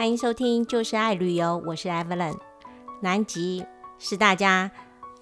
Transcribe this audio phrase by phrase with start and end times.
[0.00, 2.34] 欢迎收听《就是爱旅游》，我是 Evelyn。
[3.02, 3.66] 南极
[3.98, 4.70] 是大家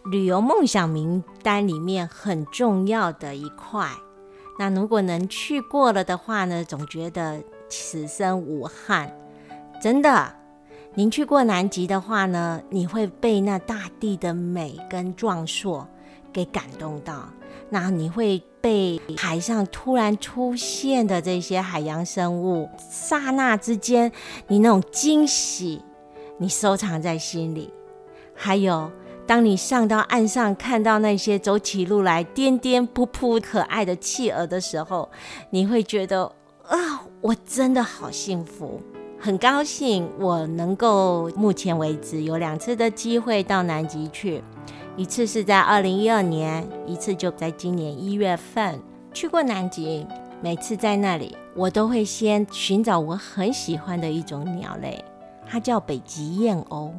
[0.04, 3.90] 旅游梦想名单里面很重要的一块。
[4.56, 9.12] 那如果能去过了的话呢，总觉得此生无憾。
[9.82, 10.32] 真的，
[10.94, 15.84] 您去过南极的话呢，你会被那大地的美跟壮硕
[16.32, 17.28] 给感动到。
[17.68, 24.10] 那你会被海上突然出现的这些海洋生物，刹那之间，
[24.46, 25.82] 你那种惊喜，
[26.38, 27.72] 你收藏在心里。
[28.34, 28.90] 还有，
[29.26, 35.10] 当你上到岸上，看到那些走起路来颠颠扑扑可爱的企鹅的时候，
[35.50, 36.24] 你会觉得
[36.66, 38.80] 啊，我真的好幸福，
[39.18, 44.42] 很高兴我能够目前为止有两次的机会到南极去。
[44.98, 48.82] 一次是在二零一二年，一次就在今年一月份
[49.14, 50.04] 去过南极。
[50.42, 55.04] 每次在那里，我都会先寻找我很喜欢的一种鸟类，
[55.46, 56.90] 它叫北极燕鸥。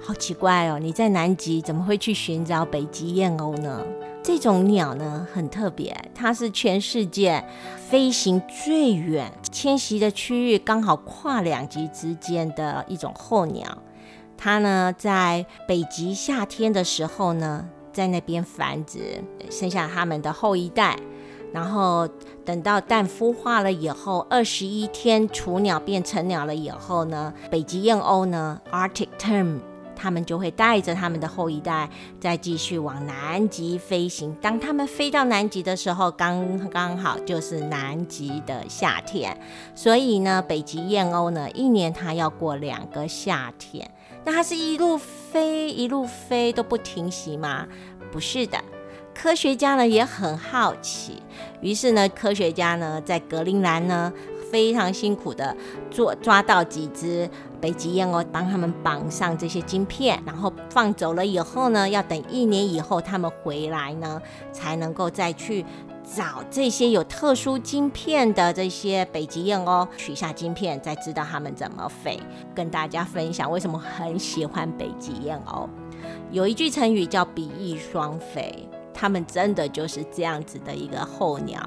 [0.00, 3.80] 好奇怪哦，你在南极怎么会去寻找北极燕鸥呢？
[4.24, 7.44] 这种鸟呢很特别，它是全世界
[7.76, 13.78] 飞行最远、迁徙的区域刚好跨两极之间的一种候鸟。
[14.42, 20.96] 它呢，在北极夏天的时候呢，在那边繁殖，生下它们的后一代。
[21.52, 22.08] 然后
[22.42, 29.58] 等到蛋孵化了以后，二十一天雏鸟变成鸟了以后呢，北极燕鸥呢，Arctic Tern，
[29.94, 34.34] 它们就会带着它们的后一代，再继续往南极飞行。
[34.40, 39.38] 当它们飞到南极的时候，刚刚好就是南极的夏天。
[39.74, 43.90] 所以呢，北极燕鸥呢，一年它要过两个夏天。
[44.24, 47.66] 那它是一路飞一路飞都不停息吗？
[48.12, 48.58] 不是的，
[49.14, 51.22] 科学家呢也很好奇，
[51.60, 54.12] 于是呢，科学家呢在格陵兰呢
[54.50, 55.56] 非常辛苦的
[55.90, 64.20] 做抓到几只北极燕鸥，帮他们绑上这些晶片，然后放走了以后呢，要等一年以后他们回来呢，
[64.52, 65.64] 才能够再去。
[66.16, 72.18] 找这些有特殊晶片的这些北极燕鸥，取下晶片，再知道它们怎么飞。
[72.54, 75.68] 跟大家分享为什么很喜欢北极燕鸥。
[76.32, 81.60] 有一句成语叫“比翼双飞”，它们真的就是这样子的一个候鸟。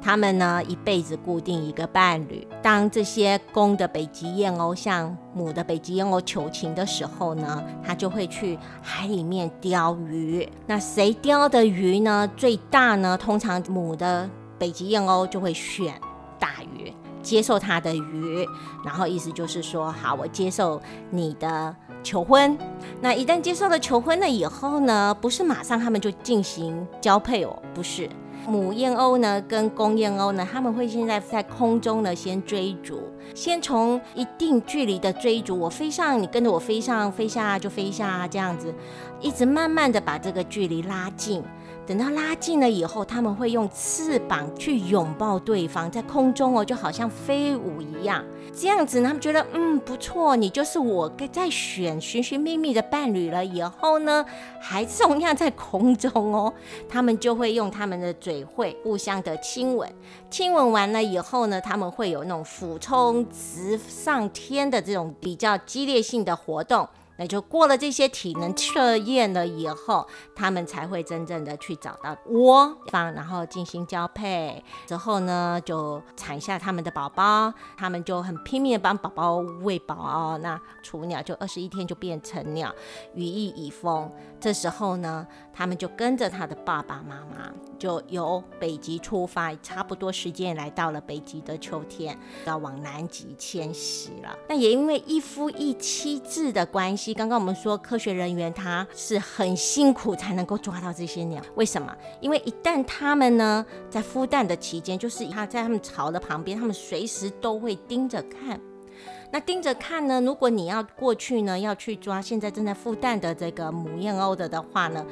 [0.00, 2.46] 他们呢一辈子固定一个伴侣。
[2.62, 10.48] 当这些公的北极燕鸥向母的北极燕鸥求情的时候呢，它就会去海里面钓鱼。
[10.66, 13.16] 那谁钓的鱼呢最大呢？
[13.18, 14.28] 通常母的
[14.58, 15.94] 北极燕鸥就会选
[16.38, 16.92] 大鱼，
[17.22, 18.46] 接受它的鱼。
[18.84, 20.80] 然后意思就是说，好，我接受
[21.10, 22.56] 你的求婚。
[23.00, 28.08] 那一旦接受了求婚了以后呢，不是马上他们就进行交配哦，不是。
[28.48, 32.98] 母燕鸥呢，跟公燕鸥呢，他们会现在在空中呢，先追逐，
[33.34, 38.74] 先从一定距离的追逐，我飞上，你跟着我飞上，飞下就飞下，这样子，
[39.20, 41.44] 一直慢慢的把这个距离拉近。
[41.88, 48.22] 等到拉近了以后，他们会用翅膀去拥抱对方，在空中哦，就好像飞舞一样。
[48.54, 53.42] 这样子，他们觉得嗯不错，你就是我该在选寻寻觅觅的伴侣了。
[53.42, 54.22] 以后呢，
[54.60, 56.52] 还同样在空中哦，
[56.90, 59.90] 他们就会用他们的嘴会互相的亲吻。
[60.28, 66.86] 亲吻完了以后呢，他们会有那种俯冲直上天的这种比较激烈性的活动。
[67.18, 74.64] 那就过了这些体能测验了以后，他们才会真正的去找到窝方，然后进行交配。
[74.86, 80.38] 之后呢，就产下他们的宝宝，他们就很拼命的帮宝宝喂饱哦。
[80.40, 82.72] 那雏鸟就二十一天就变成鸟，
[83.14, 84.10] 羽翼已丰。
[84.40, 85.26] 这时候呢，
[85.58, 94.38] 他们就跟着他的爸爸妈妈，就由北极出发，差不多时间来到了北极的秋天，要往南极迁徙了。
[94.48, 97.12] 那也因为一夫一妻制的关系。
[97.12, 101.42] 刚刚我们说，科学人员他是很辛苦才能够抓到这些鸟。
[101.56, 101.92] 为什么？
[102.20, 108.60] 因为一旦他们呢在孵蛋的期间，就是他在他们巢的旁边，他们随时都会盯着看。
[109.32, 115.04] 那盯着看呢，如果你要过去呢，要去抓现在正在孵蛋的这个母燕鸥的的话呢？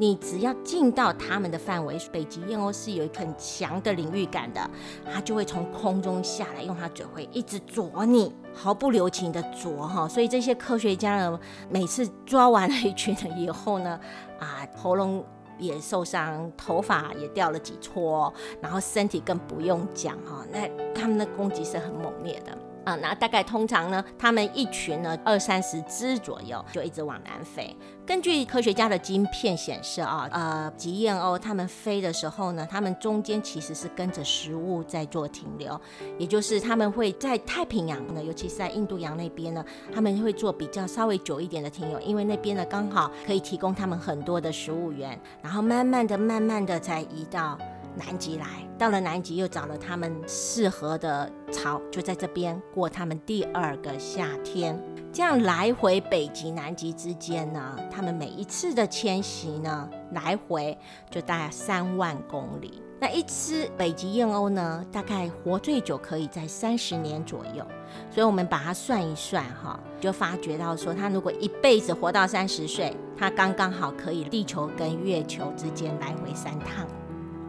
[0.00, 4.70] 你只要进到他们的范围，北极燕鸥是有很强的领域感的，
[5.12, 10.06] 它就会从空中下来，用它嘴会一直啄你，毫不留情的啄哈。
[10.06, 13.98] 所以这些科学家呢，每次抓完了一群了以后呢，
[14.38, 15.24] 啊，喉咙
[15.58, 20.44] 也受伤，头发也掉了几撮，然后身体更不用讲哈。
[20.52, 22.56] 那他们的攻击是很猛烈的。
[22.88, 27.76] 啊，那大概通常呢，他们一群呢二三十只左右，就一直往南飞。
[28.06, 35.78] 根据科学家的晶片显示啊，呃，吉燕鸥它们飞的时候呢，它们中间其实是跟着食物在做停留，
[36.16, 39.62] 也就是他们会在太平洋呢，尤其是在印度洋那边呢，
[39.92, 47.58] 他们会做比较稍微久一点的停留，因为那边呢刚好可以提供他们很多的食物源，然后慢慢的、慢慢的才移到。
[47.98, 48.46] 南极来
[48.78, 54.80] 到了南极，又找了他们适合的巢，就在这边过他们第二个夏天。
[55.12, 60.76] 这样来回北极、南极之间呢，他们每一次的迁徙呢，来回
[61.10, 62.82] 就大概三万公里。
[63.00, 67.66] 那一只北极燕鸥呢，大概活最久可以在三十年左右。
[68.10, 76.86] 所以我们把它算一算哈，就发觉到说，它如果一辈子活到三十岁，它刚刚好可以地球跟月球之间来回三趟。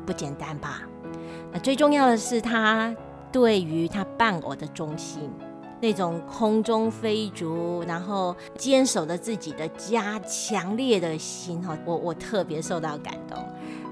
[0.09, 0.81] 不简单吧？
[1.53, 2.91] 那最重要的是，他
[3.31, 5.29] 对于他伴偶的忠心，
[5.79, 13.37] 那种空中飞逐，然后坚守着自己的家，强烈的心哈，我我特别受到感动。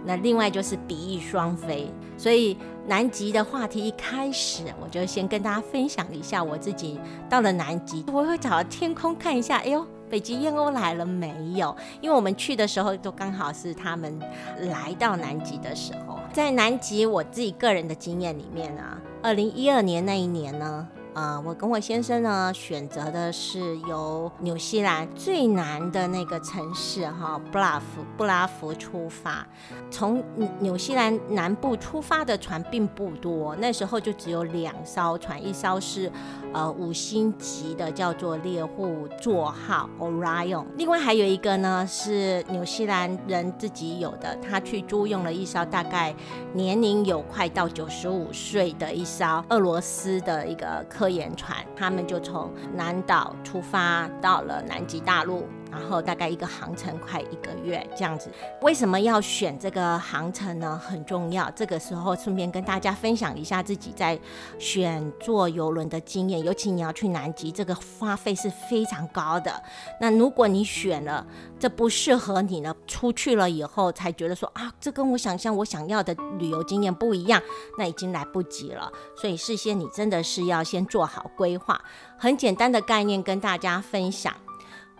[0.04, 1.88] 那另外就是比翼双飞，
[2.18, 7.00] 所以南极的话题一开始，我就先跟大家分享一下我自己
[7.30, 9.86] 到了南极，我会找天空看一下，哎呦。
[10.10, 11.76] 北极燕鸥来了没有？
[12.02, 14.20] 因为我们去的时候都刚好是他们
[14.60, 16.20] 来到南极的时候。
[16.34, 18.82] 在南极，我自己个人的经验里面呢，
[19.22, 20.88] 二零一二年那一年呢。
[21.18, 29.44] 呃，我跟我先生呢选择的是由纽西兰最南的那个城市哈布拉夫布拉夫出发。
[29.90, 30.24] 从
[30.60, 36.12] 纽西兰南部出发的船并不多，那时候就只有两艘船，一艘是
[36.54, 46.14] 呃五星级的，叫做猎户座号 Orion，另外还有一个呢是纽西兰人自己有的，他去租用了一艘大概
[46.54, 51.18] 年龄有快到九十五岁的一艘俄罗斯的一个客科。
[51.18, 55.48] 研船，他们就从南岛出发，到了南极大陆。
[55.72, 58.30] 然后大概一个航程快一个月这样子，
[58.62, 60.80] 为什么要选这个航程呢？
[60.84, 61.50] 很重要。
[61.52, 64.20] 这个时候顺便跟大家分享一下自己在
[64.58, 69.62] 选坐游轮的经验，尤其你要去南极，这个花费是非常高的。
[70.00, 71.26] 那如果你选了
[71.60, 77.42] 这不适合你呢，出去了以后才觉得说啊，这跟我想象我想要的旅游经验不一样，
[77.78, 78.92] 那已经来不及了。
[79.16, 81.80] 所以事先你真的是要先做好规划。
[82.18, 84.34] 很简单的概念跟大家分享。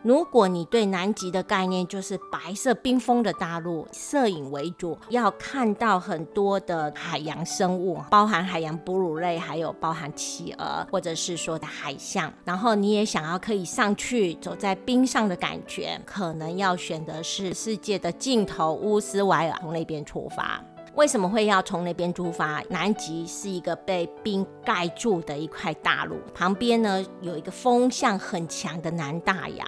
[0.08, 12.32] 如果你对南极的概念就是白色冰封的大陆，摄影为主，要看到很多的海洋生物，包含海洋哺乳类，还有包含企鹅，或者是说的海象。
[12.46, 20.64] 然后你也想要可以上去走在冰上的感觉，可能要选的是世界的尽头乌斯怀尔，从那边出发。
[20.98, 22.60] 为什么会要从那边出发？
[22.72, 29.68] 南极是一个被冰盖住的一块大陆，旁边呢有一个风向很强的南大洋。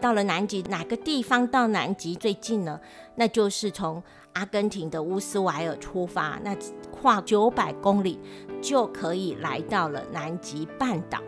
[0.00, 2.80] 到了南极，哪个地方到南极最近呢？
[3.14, 6.56] 那就是从阿根廷的乌斯怀尔出发，那
[6.90, 8.18] 跨九百公里
[8.62, 11.20] 就可以来到了南极半岛。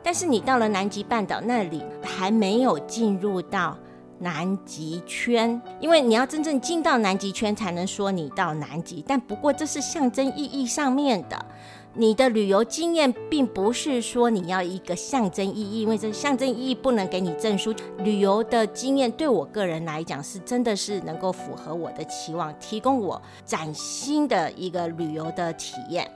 [0.00, 3.76] 但是你到了南极半岛那里，还没有进入到。
[4.22, 9.04] 南极圈，因为你要真正进到南极圈，才能说你到南极。
[9.06, 11.44] 但不过这是象征意义上面的，
[11.94, 17.74] 你的旅游经验并不是说你要一个象征意义，因为这象征意义不能给你证书。
[17.98, 26.08] 旅游的经验对我个人来讲，是真的是能够符合我的期望，提供我崭新的一个旅游的体验。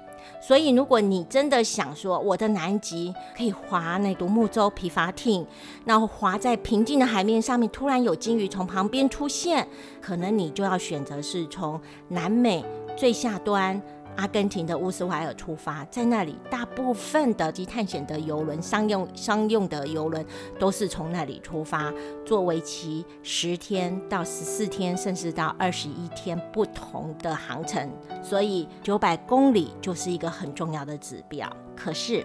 [0.46, 5.44] 所以，如果你真的想说我的南极可以划那独木舟皮筏艇，
[5.84, 9.66] 然后划在平静的海面上面，突然有鲸鱼从旁边出现，
[10.00, 12.64] 可能你就要选择是从南美
[12.96, 13.82] 最下端。
[14.16, 20.24] 阿根廷的乌斯怀尔出发，在那里大部分的及探险的游轮、商用商用的游轮
[20.58, 21.92] 都是从那里出发，
[22.24, 27.90] 作为其十天到十四天，甚至到二十一天不同的航程，
[28.22, 31.48] 所以九百公里就是一个很重要的指标。
[31.76, 32.24] 可是，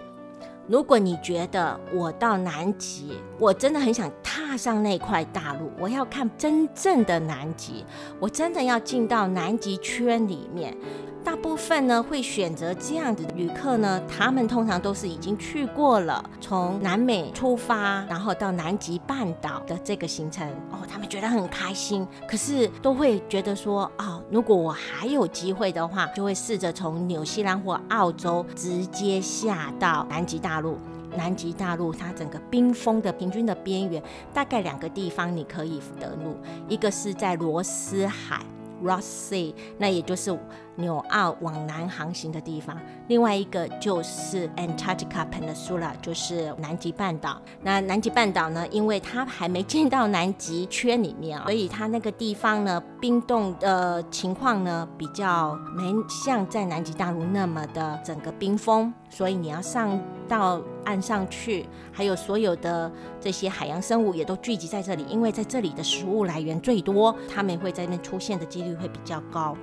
[0.66, 7.84] 如果你觉得我到南极，我真的很想踏上那块大陆，我要看真正的南极，
[8.18, 10.76] 我真的要进到南极圈里面。
[11.24, 22.06] 大部分呢会选择这样的旅客呢，他们通常都是已经去过了，从南美出发，然后到南极半岛的这个行程哦，他们觉得很开心。
[22.28, 30.76] 可是都会觉得说，哦，如果我还有机会的话，就会试着从纽西兰或澳洲直接下到南极大陆。
[31.16, 34.02] 南极大陆它整个冰封的平均的边缘，
[34.34, 36.36] 大概两个地方你可以登陆，
[36.68, 38.40] 一个是在罗斯海。
[38.82, 40.36] Ross Sea，那也就是
[40.76, 42.76] 纽澳往南航行的地方，
[43.08, 47.40] 另外一个就是 Antarctica Peninsula，就是南极半岛。
[47.62, 69.54] 那南极半岛呢，因为它还没进到南极圈里面，所以它那个地方呢，冰冻的情况呢，比较没像在南极大陆那么的整个冰封，所以你要上到岸上去，还有所有的这些海洋生物也都聚集在这里，因为在这里的食物来源最多，它们会在那出现的几率会比较高。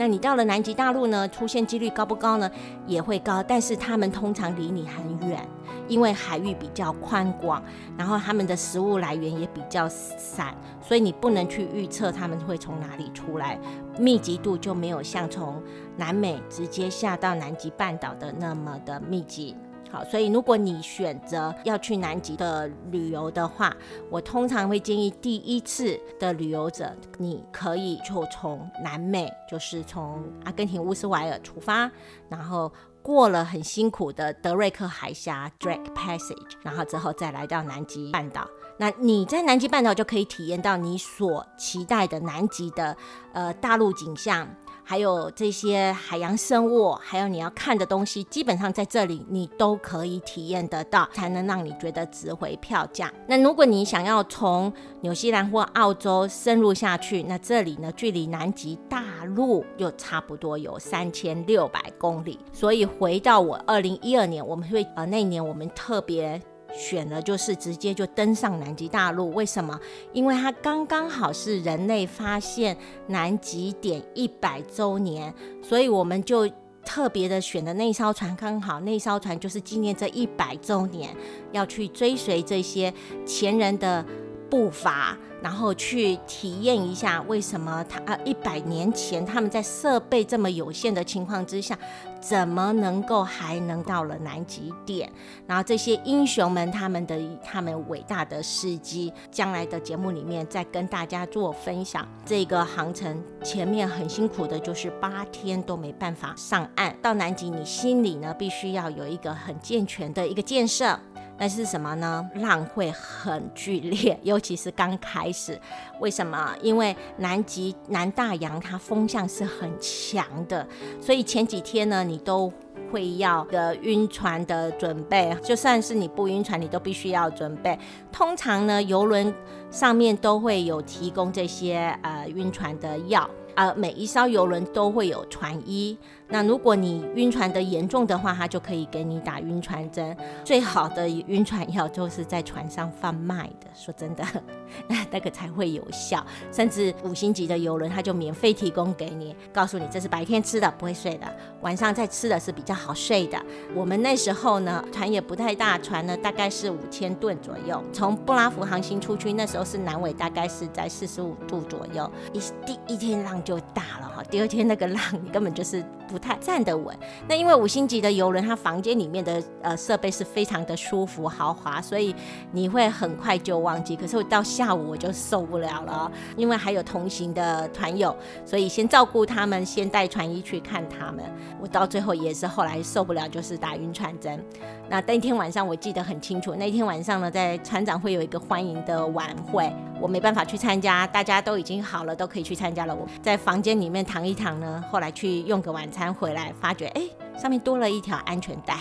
[0.00, 1.28] 那你到了南极大陆呢？
[1.28, 2.50] 出现几率高不高呢？
[2.86, 5.46] 也会高，但是它们通常离你很远，
[5.88, 7.62] 因为海域比较宽广，
[7.98, 13.60] 然后它们的食物来源也比较散，所以你不能去预测它们会从哪里出来，
[13.98, 15.62] 密集度就没有像从
[15.98, 19.54] 南美直接下到南极半岛的那么的密集。
[19.92, 23.76] 好，所以如果你选择要去南极的旅游的话，
[24.08, 31.90] 我通常会建议第一次的旅游者，你可以就从南美，就是从阿根廷乌斯怀尔出发，
[32.28, 38.46] 然后过了很辛苦的德瑞克海峡 （Drake Passage），然后之后再来到南极半岛。
[38.78, 42.96] 那你在南极半岛就可以体验到你所期待的南极的
[43.32, 44.48] 呃大陆景象。
[44.90, 53.08] 还有这些海洋生物，还有你要看的东西，基本上在这里你都可以体验得到，才能让你觉得值回票价。
[53.28, 62.36] 那如果你想要从纽西兰或澳洲深入下去，那这里呢，距离南极大陆又差不多有三千六百公里。
[62.52, 66.42] 所以回到我二零一二年，我们会呃那年我们特别。
[66.72, 69.78] 选了就是直接就登上南极大陆，为什么？
[70.12, 72.76] 因为它刚刚好是人类发现
[73.08, 76.48] 南极点一百周年，所以我们就
[76.84, 81.14] 特别的选的那艘船，刚好那艘船就是纪念这一百周年，
[81.52, 82.92] 要去追随这些
[83.26, 84.04] 前人的
[84.48, 85.16] 步伐。
[85.42, 91.78] 然后去体验一下，为什么他呃一百年前他们在设备这么有限的情况之下，
[92.20, 95.10] 怎么能够还能到了南极点？
[95.46, 102.06] 然后这些英雄们他们的他们伟大的事迹，将来的节目里面再跟大家做分享。
[102.24, 106.94] 这个航程前面很辛苦的，就是八天都没办法上岸。
[107.00, 110.98] 到南极，你心里呢必须要有一个很健全的一个建设。
[111.40, 112.30] 那是什么呢？
[112.34, 115.58] 浪会很剧烈，尤其是刚开始。
[115.98, 116.54] 为什么？
[116.60, 120.68] 因为南极南大洋它风向是很强的，
[121.00, 122.52] 所以前几天呢，你都
[122.92, 125.34] 会要的晕船的准备。
[125.42, 127.78] 就算是你不晕船，你都必须要准备。
[128.12, 129.34] 通常呢，游轮
[129.70, 133.28] 上面都会有提供这些呃晕船的药。
[133.54, 135.96] 呃，每一艘游轮都会有船医。
[136.30, 140.16] 那如果你晕船的严重的话，他就可以给你打晕船针。
[140.44, 143.66] 最好的晕船药就是在船上贩卖的。
[143.74, 144.24] 说真的，
[144.86, 146.24] 那那个才会有效。
[146.52, 151.26] 甚至五星级的游轮，他就免费提供给你，告诉你这是白天吃的，不会睡的；
[151.62, 153.38] 晚上再吃的是比较好睡的。
[153.74, 157.82] 我们那时候呢，船也不太大，船呢大概是五千吨左右。
[157.92, 162.10] 从布拉福航行出去，那时候是南纬，大概是在四十五度左右。
[162.32, 166.96] 一第一天浪就大了哈，第二天那个浪你根本就是不太站得稳。
[167.28, 172.12] 那因为五星级的游轮，它房间里面的呃设备是非常的舒服豪华，所以
[172.50, 173.94] 你会很快就忘记。
[173.94, 178.14] 可是我到下午我就受不了了，因为还有同行的团友，
[178.44, 181.24] 所以先照顾他们，先带船医去看他们。
[181.60, 184.42] 我到最后也是后来受不了，就是打晕船针。
[184.88, 192.94] 那那天晚上我记得很清楚，那天晚上呢，在船长会有一个欢迎的晚会，我没办法去参加，大家都已经好了，都可以去参加了。
[192.94, 197.02] 我在房间里面躺一躺呢，后来去用个晚餐回来，发觉哎，
[197.36, 198.76] 上面多了一条安全带。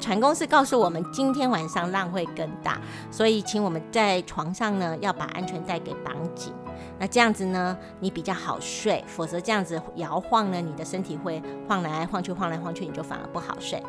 [0.00, 6.52] 船公司告诉我们，今天晚上浪会更大，所以请我们在床上呢要把安全带给绑紧。
[6.98, 13.82] 那这样子呢，你比较好睡，否则这样子摇晃呢，你的身体会晃来晃去，晃来晃去，你就反而不好睡。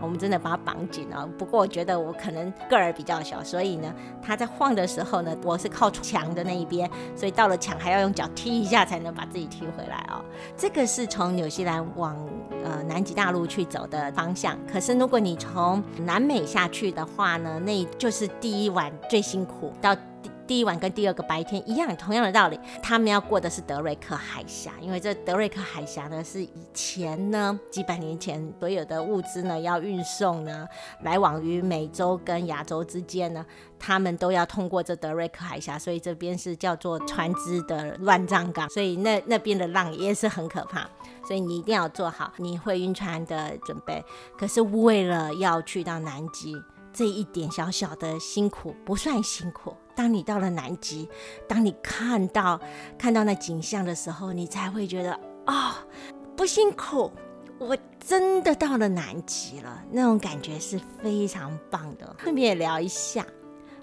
[0.00, 1.26] 我们真的把它绑紧了。
[1.38, 10.22] 不过我觉得我可能个儿比较小，所以呢，它在晃的时候呢，我是靠墙的那一边，所以到了墙还要用脚踢一下才能把自己踢回来哦。
[10.56, 12.16] 这个是从纽西兰往
[12.64, 14.58] 呃南极大陆去走的方向。
[14.70, 19.96] 可是如果你从南美下去的话呢，那就是第一晚最辛苦到。
[20.46, 30.66] 第一晚跟第二个白天一样，同样的道理，他们要过的是德瑞克海峡，因为这德瑞克海峡呢是以前呢几百年前所有的物资呢要运送呢
[31.02, 33.44] 来往于美洲跟亚洲之间呢，
[33.78, 40.88] 他们都要通过这德瑞克海峡，所以这边是叫做船只的乱葬岗，所以那那边的浪也是很可怕，
[41.26, 44.04] 所以你一定要做好你会晕船的准备。
[44.36, 46.54] 可是为了要去到南极。
[46.94, 49.74] 这一点小小的辛苦不算辛苦。
[49.94, 51.08] 当你到了南极，
[51.48, 52.60] 当你看到
[52.98, 55.84] 看到那景象的时候，你才会觉得啊，
[56.36, 57.10] 不辛苦，
[57.58, 62.16] 我真的到了南极了，那种感觉是非常棒的。
[62.18, 63.26] 顺便聊一下，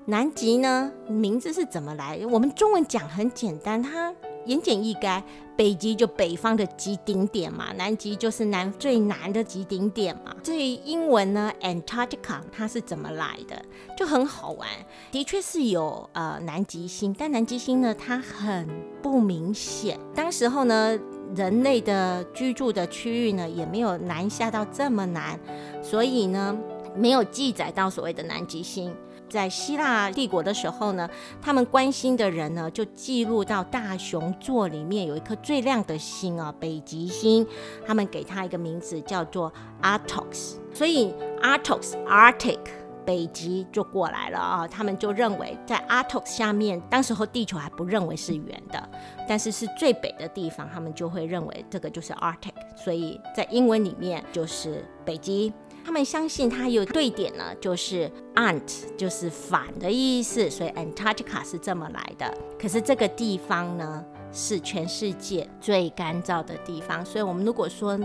[0.05, 2.19] 南极呢名字是怎么来？
[2.29, 4.13] 我们中文讲很简单，它。
[4.45, 5.21] 言简意赅，
[5.55, 10.33] 北极就北方的极顶点嘛，南极就是南最南的极顶点嘛。
[10.41, 13.61] 至于英文呢，Antarctica 它是怎么来的，
[13.97, 14.67] 就很好玩。
[15.11, 18.67] 的确是有呃南极星，但南极星呢它很
[19.01, 19.99] 不明显。
[20.15, 20.97] 当时候呢，
[21.35, 25.39] 人类的居住的区域呢也没有南下到这么南，
[25.83, 26.57] 所以呢
[26.95, 28.95] 没有记载到所谓的南极星。
[29.29, 31.09] 在希腊帝国的时候呢，
[31.41, 37.45] 他们关心的人呢，就记录到大熊座里面有一颗最亮的星啊，北极星。
[37.85, 42.59] 他们给它一个名字叫做 Arctos，所以 Arctos Arctic
[43.05, 44.67] 北极就过来了啊。
[44.67, 48.89] 他们就认为在 Arctos 下面，当时候地球还不认为是圆的，
[49.27, 55.53] 但是是最北的地方，他们就会认为这个就是 Arctic，所以在英文里面就是北极。
[55.83, 58.61] 他们相信它有对点呢，就是 ant
[58.97, 62.37] 就是反的意思，所以 Antarctica 是这么来的。
[62.59, 67.99] 可是这个地方呢，是全世界最干燥的地方，所以我们如果说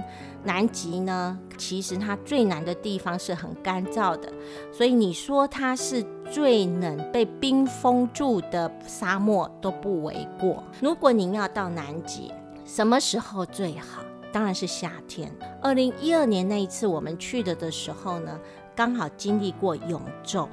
[0.45, 4.33] 南极呢，其实它最南的地方是很干燥的，
[4.73, 10.63] 所以你说它是最冷被冰封住的沙漠都不为过。
[10.81, 12.33] 如果您要到南极，
[12.65, 14.03] 什么时候最好？
[14.35, 15.31] 当然是夏天。
[15.63, 18.37] 二零一二年那一次我们去的的时候呢，
[18.75, 20.49] 刚好经历过永昼，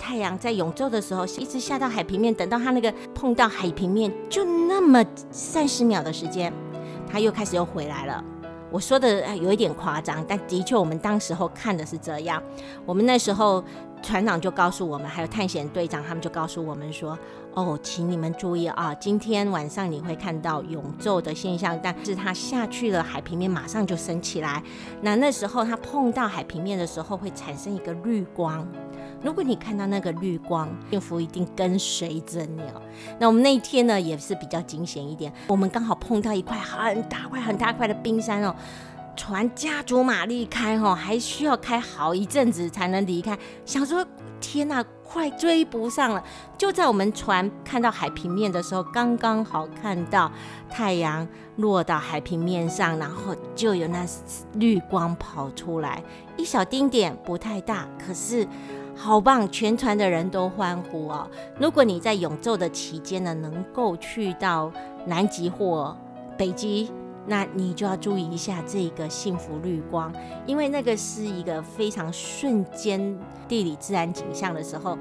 [0.00, 6.52] 太阳在永昼的时候一直下到海平面，等到它那个碰到海平面，就那么三十秒的时间，
[7.08, 8.24] 它又开始又回来了。
[8.68, 12.42] 我说的有一点夸张，但的确我们当时候看的是这样。
[12.84, 13.62] 我们那时候
[14.02, 17.16] 船长就告诉我们，还有探险队长他们就告诉我们说
[17.54, 24.62] ：“哦，请你们注意啊，今天晚上你会看到永昼的现象，但是它下去了海平面马上就升起来。
[25.00, 28.66] 那那时候它碰到海平面的时候会产生一个绿光。
[29.22, 32.82] 如果你看到那个绿光，幸福一定跟随着你哦。
[33.20, 38.54] 那我们那一天呢也是比较惊险一点，我们刚好碰到一块很大块很大块的冰山哦。”
[39.14, 43.38] 船加足马力开哈，还需要开好一阵子才能离开。
[43.64, 44.04] 想说
[44.40, 46.24] 天哪，快追不上了！
[46.58, 50.32] 就在我们船看到海平面的时候，刚刚好看到
[50.68, 54.04] 太阳落到海平面上，然后就有那
[54.54, 56.02] 绿光跑出来，
[56.36, 58.48] 一小丁点，不太大，可是
[58.96, 59.48] 好棒！
[59.50, 61.30] 全船的人都欢呼哦。
[61.60, 64.72] 如果你在永昼的期间呢，能够去到
[65.06, 65.96] 南极或
[66.36, 66.90] 北极。
[67.26, 70.12] 那你就要注意一下这个幸福绿光，
[70.46, 74.98] 因为那个是一个非常瞬间地理自然景象的时候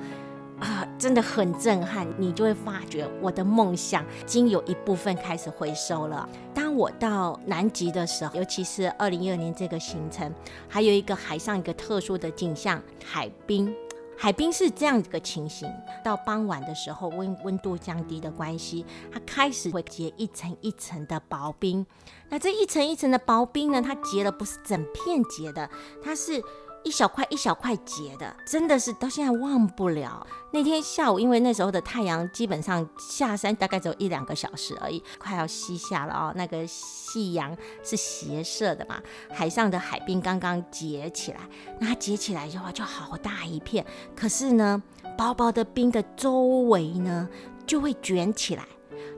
[0.59, 2.07] 啊，真的很震撼。
[2.17, 6.29] 你就会发觉我的梦想已经有一部分开始回收了。
[6.53, 10.31] 当我到南极的时候，尤其是二零一二年这个行程，
[10.67, 13.73] 还有一个海上一个特殊的景象——海冰。
[14.17, 15.67] 海冰是这样一个情形，
[16.03, 21.85] 到傍晚的时候，温温度降低的关系，它开始会结一层一层的薄冰。
[22.29, 25.69] 那这一层一层的薄冰呢，它结了不是整片结的，
[26.03, 26.43] 它是。
[26.83, 30.25] 一小块一小块结的，真的是到现在忘不了。
[30.51, 36.33] 那天下午，因为那时候的太阳基本上下山大概只有一两个小时而已，快要西下了哦。
[36.35, 38.99] 那个夕阳是斜射的嘛，
[39.31, 41.39] 海上的海冰刚刚结起来，
[41.79, 44.81] 那它结起来的话就好大一片，可是呢，
[45.17, 47.29] 薄薄的冰的周围呢
[47.65, 48.65] 就会卷起来。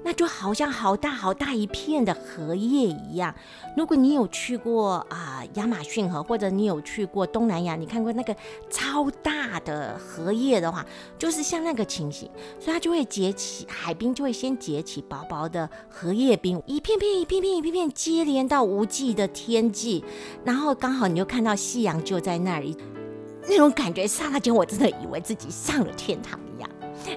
[0.04, 3.34] 那就好像好大好大一片的荷叶一样。
[3.76, 8.36] 如果你有去过啊亚马逊河，或者你有去过东南亚，你看过那个
[8.70, 10.86] 超大的荷叶的话，
[11.18, 20.04] 就是像那个情形，所以它就会结起海冰，就会先结起薄薄的荷叶冰，一片片一片片一片片接连到无际的天际，
[20.44, 22.78] 然后刚好你就看到夕阳就在那里，
[23.48, 26.40] 那种感觉刹那间我真的以为自己上了天堂。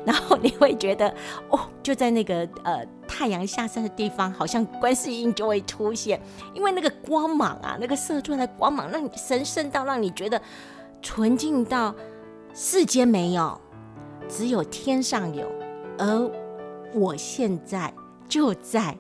[0.05, 1.09] 然后你会觉得，
[1.51, 6.20] 哦，就在那个呃太阳下山的地方，好像观世音就会出现，
[6.55, 10.40] 因为那个光芒啊，那个射出来的光芒，让你神圣到让你觉得
[11.03, 11.94] 纯净到
[12.55, 13.61] 世间没有，
[14.29, 15.46] 只有天上有，
[15.99, 16.31] 而
[16.94, 17.92] 我现在
[18.29, 18.96] 就在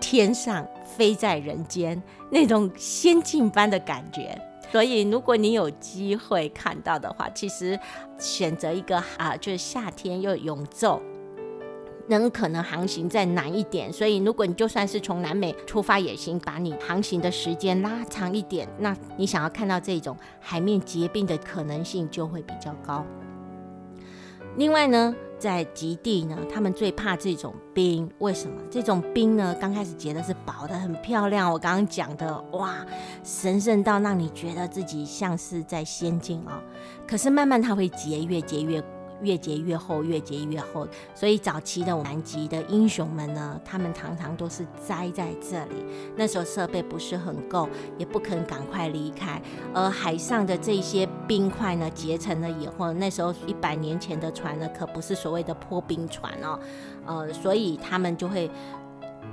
[0.00, 2.00] 天上飞在人间，
[2.30, 4.40] 那种仙境般的感觉。
[4.72, 7.78] 所以，如果你有机会看到的话，其实
[8.18, 11.00] 选择一个啊，就是夏天又永昼，
[12.08, 13.92] 能可能航行再难一点。
[13.92, 23.04] 所以，如果你就算是从南美出发也行，把你航行的时间拉长一点，那你想要看到这种海面结冰的可能性就会比较高。
[24.56, 28.60] 另外呢，在极地呢，他们最怕这种冰，为什么？
[28.70, 31.52] 这种冰呢，刚开始结的是薄的，很漂亮。
[31.52, 32.84] 我刚刚讲的，哇，
[33.22, 36.52] 神圣到让你觉得自己像是在仙境哦。
[37.06, 38.82] 可是慢慢它会结，越结越。
[39.22, 40.86] 越结越厚，越结越厚。
[41.14, 45.84] 所以早期的南极的英雄们呢，他们常常都是栽在这里。
[46.16, 49.40] 那时候设备不是很够，也不肯赶快离开。
[49.72, 56.58] 而海上的这些冰块呢，结成了以后，那时候一百年前的船呢，可不是所谓的破冰船哦。
[57.04, 58.50] 呃，所以他们就会。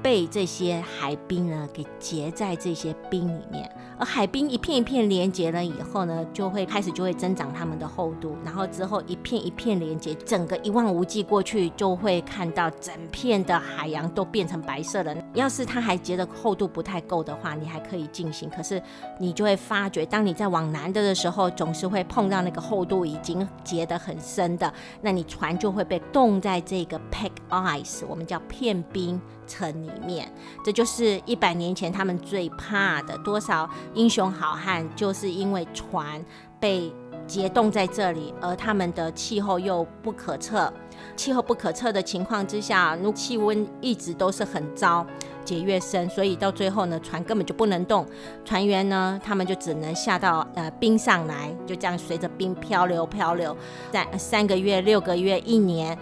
[0.01, 15.15] 被这些海冰呢给结在这些冰里面，而海冰一片一片连接了以后呢，就会开始就会增长它们的厚度，然后之后一片一片连接，整个一望无际过去，就会看到整片的海洋都变成白色的。
[15.33, 18.81] 要是它还结的厚度不太够的话，你还可以进行，可是
[19.19, 29.21] 你就会发觉，当你在往南的的时候，总是会碰到那个厚度已经结得很深的，那你船就会被冻在这个 pack ice，我们叫片冰。
[29.47, 30.31] 城里面，
[30.63, 33.17] 这就是一百年前他们最怕的。
[33.23, 36.23] 多少英雄好汉就是因为船
[36.59, 36.91] 被
[37.25, 40.71] 结冻在这里，而他们的气候又不可测。
[41.15, 45.05] 气候不可测的情况之下，如气温一直都是很糟，
[45.45, 48.05] 结越深，所以到最后呢，船根本就不能动。
[48.43, 53.55] 船员呢，他们就只能下到呃冰上来，就这样随着冰漂流漂流，
[53.91, 55.97] 在三个月、六个月、一年。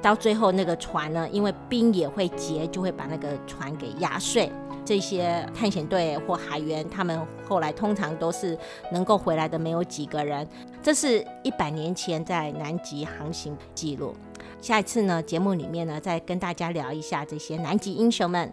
[0.00, 4.50] 到最后，那个船呢，因为冰也会结，就会把那个船给压碎。
[4.84, 8.58] 这些探险队或海员，他们后来通常都是
[8.90, 10.48] 能够回来的，没有几个人。
[10.82, 14.14] 这是一百年前在南极航行记录。
[14.62, 18.50] 下一次呢，节目里面呢，再跟大家聊一下这些南极英雄们。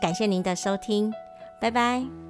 [0.00, 1.10] 感谢您的收听，
[1.58, 2.21] 拜拜。